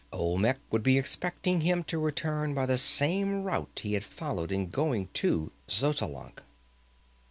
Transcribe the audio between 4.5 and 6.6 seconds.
in going to Xotalanc.